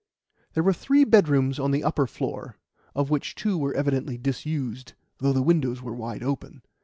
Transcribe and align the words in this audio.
There 0.55 0.63
were 0.63 0.73
three 0.73 1.03
bedrooms 1.03 1.59
on 1.59 1.69
the 1.69 1.83
upper 1.83 2.07
floor, 2.07 2.57
of 2.95 3.11
which 3.11 3.35
two 3.35 3.55
were 3.55 3.75
evidently 3.75 4.17
disused, 4.17 4.93
though 5.19 5.31
the 5.31 5.43
windows 5.43 5.83
were 5.83 5.93
wide 5.93 6.23
open. 6.23 6.63